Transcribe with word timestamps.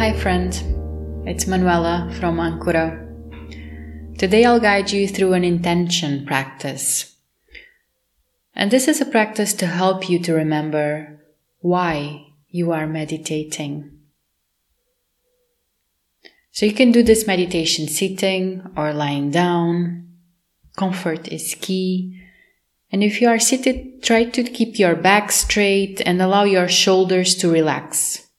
Hi, 0.00 0.14
friend. 0.18 0.54
It's 1.26 1.46
Manuela 1.46 2.10
from 2.18 2.38
Ankura. 2.38 3.06
Today 4.18 4.46
I'll 4.46 4.58
guide 4.58 4.90
you 4.90 5.06
through 5.06 5.34
an 5.34 5.44
intention 5.44 6.24
practice. 6.24 7.16
And 8.54 8.70
this 8.70 8.88
is 8.88 9.00
a 9.00 9.04
practice 9.04 9.52
to 9.54 9.66
help 9.66 10.08
you 10.08 10.18
to 10.20 10.32
remember 10.32 11.20
why 11.60 12.32
you 12.48 12.72
are 12.72 12.86
meditating. 12.86 13.90
So 16.50 16.64
you 16.64 16.72
can 16.72 16.92
do 16.92 17.02
this 17.02 17.26
meditation 17.26 17.86
sitting 17.86 18.62
or 18.76 18.94
lying 18.94 19.30
down. 19.30 20.08
Comfort 20.76 21.28
is 21.28 21.56
key. 21.60 22.18
And 22.90 23.04
if 23.04 23.20
you 23.20 23.28
are 23.28 23.38
seated, 23.38 24.02
try 24.02 24.24
to 24.24 24.42
keep 24.42 24.78
your 24.78 24.96
back 24.96 25.30
straight 25.30 26.00
and 26.06 26.22
allow 26.22 26.44
your 26.44 26.68
shoulders 26.68 27.34
to 27.36 27.50
relax. 27.50 28.29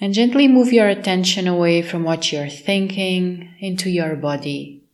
And 0.00 0.14
gently 0.14 0.46
move 0.46 0.72
your 0.72 0.88
attention 0.88 1.48
away 1.48 1.82
from 1.82 2.04
what 2.04 2.30
you're 2.30 2.48
thinking 2.48 3.54
into 3.58 3.90
your 3.90 4.14
body. 4.14 4.84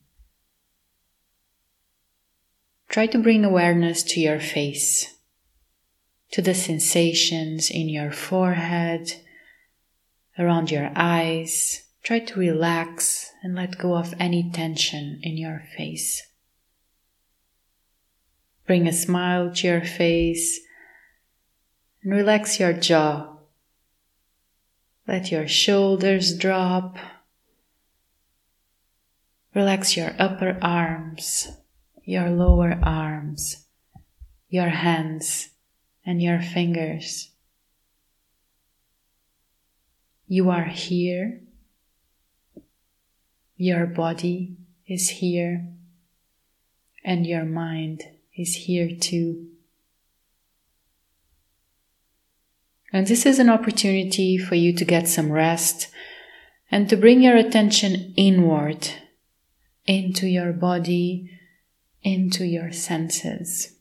Try 2.88 3.06
to 3.08 3.18
bring 3.18 3.44
awareness 3.44 4.02
to 4.04 4.20
your 4.20 4.40
face, 4.40 5.14
to 6.30 6.40
the 6.40 6.54
sensations 6.54 7.70
in 7.70 7.88
your 7.88 8.12
forehead, 8.12 9.14
around 10.38 10.70
your 10.70 10.90
eyes. 10.94 11.82
Try 12.02 12.20
to 12.20 12.40
relax 12.40 13.30
and 13.42 13.54
let 13.54 13.78
go 13.78 13.96
of 13.96 14.14
any 14.18 14.50
tension 14.50 15.20
in 15.22 15.36
your 15.36 15.64
face. 15.76 16.22
Bring 18.66 18.86
a 18.86 18.92
smile 18.92 19.52
to 19.54 19.66
your 19.66 19.84
face 19.84 20.60
and 22.02 22.12
relax 22.14 22.58
your 22.58 22.72
jaw 22.72 23.33
let 25.06 25.30
your 25.30 25.46
shoulders 25.46 26.36
drop. 26.36 26.96
Relax 29.54 29.96
your 29.96 30.14
upper 30.18 30.58
arms, 30.60 31.48
your 32.04 32.30
lower 32.30 32.78
arms, 32.82 33.66
your 34.48 34.68
hands, 34.68 35.50
and 36.04 36.20
your 36.22 36.40
fingers. 36.40 37.30
You 40.26 40.50
are 40.50 40.64
here. 40.64 41.40
Your 43.56 43.86
body 43.86 44.56
is 44.86 45.08
here. 45.08 45.68
And 47.04 47.26
your 47.26 47.44
mind 47.44 48.02
is 48.34 48.56
here 48.56 48.90
too. 48.98 49.53
And 52.94 53.08
this 53.08 53.26
is 53.26 53.40
an 53.40 53.50
opportunity 53.50 54.38
for 54.38 54.54
you 54.54 54.72
to 54.72 54.84
get 54.84 55.08
some 55.08 55.32
rest 55.32 55.88
and 56.70 56.88
to 56.88 56.96
bring 56.96 57.22
your 57.22 57.36
attention 57.36 58.14
inward 58.16 58.88
into 59.84 60.28
your 60.28 60.52
body, 60.52 61.28
into 62.04 62.44
your 62.44 62.70
senses. 62.70 63.74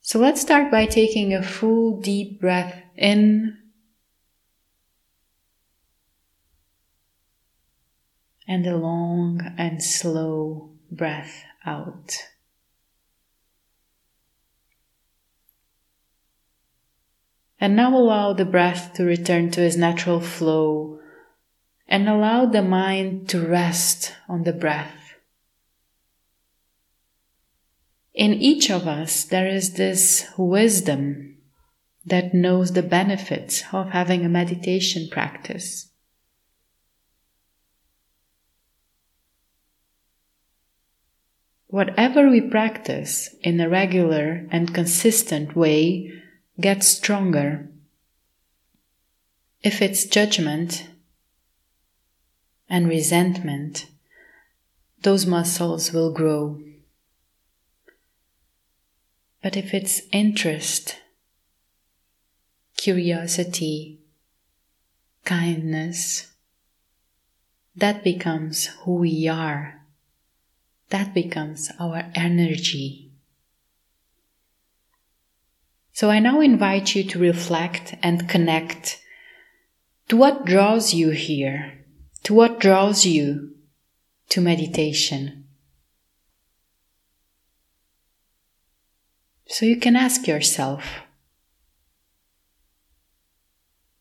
So 0.00 0.18
let's 0.18 0.40
start 0.40 0.70
by 0.70 0.86
taking 0.86 1.34
a 1.34 1.42
full 1.42 2.00
deep 2.00 2.40
breath 2.40 2.82
in 2.96 3.58
and 8.48 8.66
a 8.66 8.78
long 8.78 9.54
and 9.58 9.82
slow 9.82 10.70
breath 10.90 11.44
out. 11.66 12.16
And 17.64 17.76
now 17.76 17.96
allow 17.96 18.34
the 18.34 18.44
breath 18.44 18.92
to 18.96 19.04
return 19.04 19.50
to 19.52 19.62
its 19.62 19.74
natural 19.74 20.20
flow 20.20 21.00
and 21.88 22.06
allow 22.06 22.44
the 22.44 22.60
mind 22.60 23.26
to 23.30 23.40
rest 23.40 24.12
on 24.28 24.42
the 24.42 24.52
breath. 24.52 25.14
In 28.12 28.34
each 28.34 28.70
of 28.70 28.86
us, 28.86 29.24
there 29.24 29.48
is 29.48 29.76
this 29.76 30.26
wisdom 30.36 31.38
that 32.04 32.34
knows 32.34 32.72
the 32.72 32.82
benefits 32.82 33.64
of 33.72 33.92
having 33.92 34.26
a 34.26 34.28
meditation 34.28 35.08
practice. 35.10 35.88
Whatever 41.68 42.28
we 42.28 42.42
practice 42.42 43.34
in 43.40 43.58
a 43.58 43.70
regular 43.70 44.46
and 44.50 44.74
consistent 44.74 45.56
way 45.56 46.13
get 46.60 46.84
stronger. 46.84 47.68
If 49.62 49.80
it's 49.82 50.04
judgment 50.04 50.88
and 52.68 52.88
resentment, 52.88 53.86
those 55.02 55.26
muscles 55.26 55.92
will 55.92 56.12
grow. 56.12 56.60
But 59.42 59.56
if 59.56 59.74
it's 59.74 60.02
interest, 60.12 60.98
curiosity, 62.76 64.00
kindness, 65.24 66.32
that 67.76 68.04
becomes 68.04 68.66
who 68.84 68.94
we 68.96 69.28
are. 69.28 69.82
That 70.90 71.12
becomes 71.12 71.70
our 71.80 72.10
energy. 72.14 73.03
So 75.94 76.10
I 76.10 76.18
now 76.18 76.40
invite 76.40 76.96
you 76.96 77.04
to 77.04 77.20
reflect 77.20 77.94
and 78.02 78.28
connect 78.28 79.00
to 80.08 80.16
what 80.16 80.44
draws 80.44 80.92
you 80.92 81.10
here, 81.10 81.84
to 82.24 82.34
what 82.34 82.58
draws 82.58 83.06
you 83.06 83.54
to 84.30 84.40
meditation. 84.40 85.44
So 89.46 89.66
you 89.66 89.76
can 89.76 89.94
ask 89.94 90.26
yourself, 90.26 90.84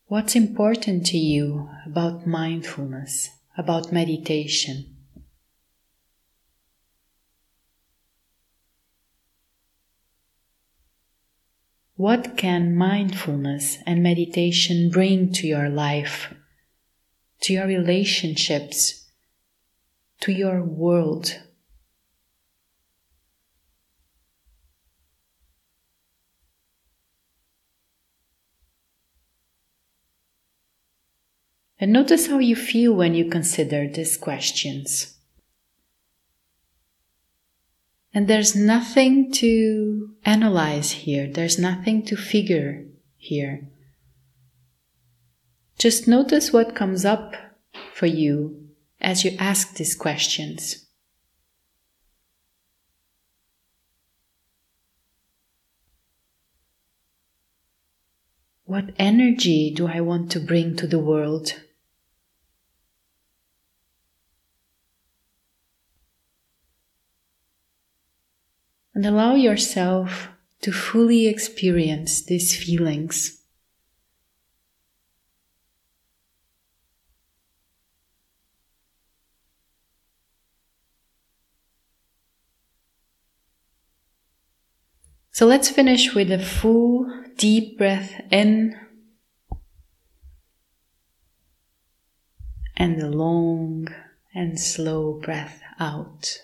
what's 0.07 0.35
important 0.35 1.05
to 1.07 1.17
you 1.19 1.69
about 1.85 2.25
mindfulness, 2.25 3.29
about 3.55 3.91
meditation? 3.91 4.95
What 12.03 12.35
can 12.35 12.75
mindfulness 12.75 13.77
and 13.85 14.03
meditation 14.03 14.89
bring 14.89 15.31
to 15.35 15.47
your 15.47 15.69
life, 15.69 16.33
to 17.43 17.53
your 17.53 17.65
relationships, 17.65 19.09
to 20.19 20.33
your 20.33 20.61
world? 20.65 21.39
And 31.79 31.93
notice 31.93 32.27
how 32.27 32.39
you 32.39 32.57
feel 32.57 32.93
when 32.93 33.13
you 33.13 33.29
consider 33.29 33.87
these 33.87 34.17
questions. 34.17 35.17
And 38.13 38.27
there's 38.27 38.55
nothing 38.55 39.31
to 39.33 40.11
analyze 40.23 40.91
here, 40.91 41.27
there's 41.27 41.57
nothing 41.57 42.03
to 42.05 42.15
figure 42.15 42.85
here. 43.17 43.67
Just 45.79 46.07
notice 46.07 46.53
what 46.53 46.75
comes 46.75 47.05
up 47.05 47.35
for 47.93 48.05
you 48.05 48.69
as 49.01 49.25
you 49.25 49.35
ask 49.39 49.75
these 49.75 49.95
questions. 49.95 50.85
What 58.65 58.91
energy 58.97 59.73
do 59.75 59.87
I 59.87 60.01
want 60.01 60.31
to 60.31 60.39
bring 60.39 60.75
to 60.77 60.87
the 60.87 60.99
world? 60.99 61.59
And 68.93 69.05
allow 69.05 69.35
yourself 69.35 70.29
to 70.61 70.71
fully 70.71 71.27
experience 71.27 72.23
these 72.23 72.55
feelings. 72.55 73.39
So 85.31 85.47
let's 85.47 85.67
finish 85.67 86.13
with 86.13 86.31
a 86.31 86.37
full 86.37 87.11
deep 87.37 87.79
breath 87.79 88.21
in 88.31 88.79
and 92.77 93.01
a 93.01 93.07
long 93.07 93.87
and 94.35 94.59
slow 94.59 95.19
breath 95.19 95.59
out. 95.79 96.37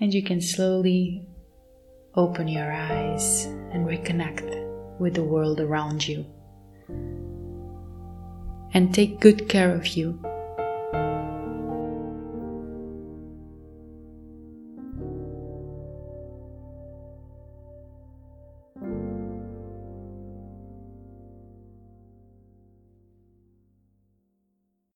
And 0.00 0.14
you 0.14 0.22
can 0.22 0.40
slowly 0.40 1.26
open 2.14 2.48
your 2.48 2.72
eyes 2.72 3.44
and 3.72 3.86
reconnect 3.86 4.98
with 4.98 5.14
the 5.14 5.22
world 5.22 5.60
around 5.60 6.06
you. 6.06 6.26
And 8.72 8.94
take 8.94 9.20
good 9.20 9.48
care 9.48 9.74
of 9.74 9.86
you 9.88 10.22